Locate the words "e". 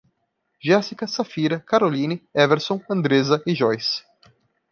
3.45-3.53